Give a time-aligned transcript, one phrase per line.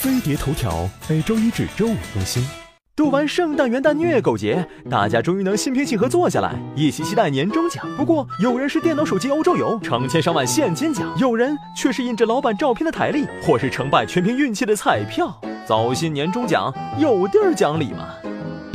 [0.00, 2.42] 飞碟头条每周一至周五更新。
[2.96, 7.86] 度完圣诞元旦虐狗节，大家终于能心平气和坐下来，一起期待年终奖。
[7.98, 15.38] 不过，有人是电脑、手机、欧洲游，成千上万现金奖；有人却是印着老板照片的台历，或是成败全凭运气的彩票。
[15.66, 18.08] 糟心年终奖有地儿讲理吗？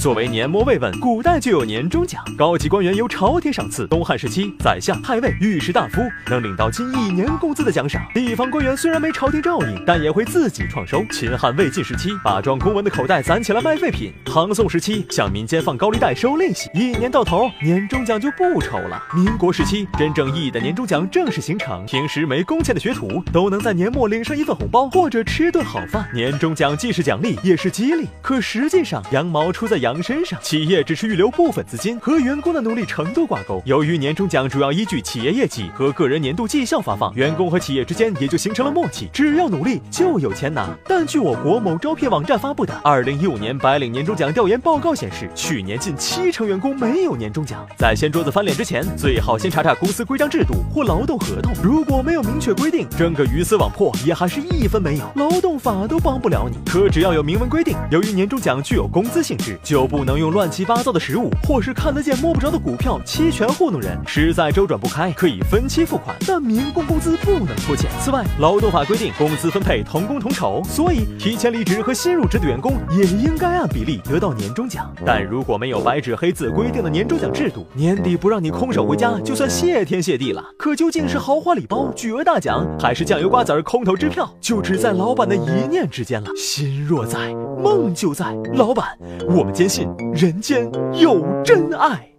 [0.00, 3.86] 作为年末慰问，古代就有年终奖，高级官员由朝廷赏赐。
[3.86, 6.00] 东汉时期，宰相、太尉、御史大夫
[6.30, 8.02] 能领到近一年工资的奖赏。
[8.14, 11.04] 地方官员虽然没朝廷照应，但也会自己创收。
[11.10, 14.10] 秦汉魏晋时期，把装公文的口袋攒起来卖废品。
[14.24, 19.02] 唐宋时期，向民间放高利贷收利息，一年到头，年终奖就不愁了。
[19.14, 26.08] 民国时期，真正意义的年终奖正式形成，平时没工钱的学徒都能在年末领上一份红包，或者吃顿好饭。
[26.14, 28.06] 年终奖既是奖励，也是激励。
[28.22, 29.89] 可实际上，羊毛出在羊。
[30.02, 33.62] 身上，企业只是预留部分资金，和员工的努力程度挂钩。
[33.64, 40.68] 由于年终奖主要依据企业业绩和个人年度绩效发放，员工和企业之间也就形成了默契，只要努力就有钱拿。
[40.86, 47.66] 但据我国某招聘网站发布的二零一五年白领年终奖调研报告显示，去年近七成员工没有年终奖。
[47.78, 51.52] 在掀桌子翻脸之前，最好先查查公司规章制度或劳动合同。
[51.62, 55.04] 如果没有明确规定，争个鱼死网破也还是一分没有。
[55.14, 56.58] 劳动法都帮不了你。
[56.70, 59.79] 可只要有明文规定，由于年终奖具有工资性质，就。
[59.80, 67.90] 都不能用乱七八糟的食物，或是看得见摸不着的股票期权糊弄人，实在周转不开，可以分期付款，但民工工资不能拖欠。
[67.98, 74.94] 此外，劳动法规定工资分配同工同酬，所以提前离职和新入职的员工也应该按比例得到年终奖。
[75.02, 80.44] 但如果没有白纸黑字规定的年终奖制度，年底不让你空手回家，就算谢天谢地了。
[80.58, 86.28] 可究竟是豪华礼包、巨额大奖，还是酱油瓜子儿、空头支票，就只在老板的一念之间了。
[86.36, 87.32] 心若在，
[87.64, 88.36] 梦就在。
[88.52, 88.86] 老板，
[89.26, 92.10] 我们坚信人间有真爱。